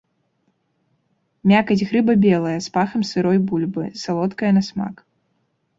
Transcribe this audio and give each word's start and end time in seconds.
Мякаць 1.51 1.79
грыба 1.89 2.15
белая, 2.25 2.57
з 2.67 2.75
пахам 2.79 3.01
сырой 3.11 3.37
бульбы, 3.53 3.83
салодкая 4.07 4.51
на 4.59 4.71
смак. 4.73 4.95